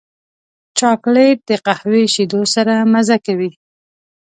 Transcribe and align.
چاکلېټ 0.77 1.37
د 1.49 1.51
قهوې 1.65 2.03
شیدو 2.13 2.41
سره 2.53 2.73
مزه 2.93 3.17
کوي. 3.25 3.51